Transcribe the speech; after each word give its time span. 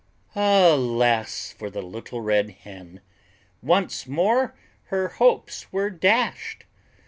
Alas 0.35 1.51
for 1.55 1.69
the 1.69 1.83
Little 1.83 2.21
Red 2.21 2.49
Hen! 2.63 3.01
Once 3.61 4.07
more 4.07 4.55
her 4.85 5.09
hopes 5.09 5.71
were 5.71 5.91
dashed! 5.91 6.65